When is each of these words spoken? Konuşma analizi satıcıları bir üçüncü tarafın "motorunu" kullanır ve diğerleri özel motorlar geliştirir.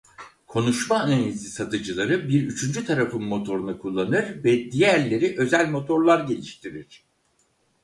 Konuşma 0.47 0.99
analizi 0.99 1.49
satıcıları 1.51 2.29
bir 2.29 2.45
üçüncü 2.47 2.85
tarafın 2.85 3.23
"motorunu" 3.23 3.79
kullanır 3.79 4.43
ve 4.43 4.71
diğerleri 4.71 5.35
özel 5.37 5.69
motorlar 5.69 6.27
geliştirir. 6.27 7.03